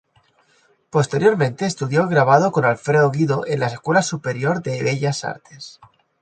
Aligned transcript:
Posteriormente 0.89 1.67
estudió 1.67 2.07
grabado 2.07 2.51
con 2.51 2.65
Alfredo 2.65 3.11
Guido 3.11 3.45
en 3.45 3.59
la 3.59 3.67
Escuela 3.67 4.01
Superior 4.01 4.63
de 4.63 4.81
Bellas 4.81 5.23
Artes. 5.23 5.79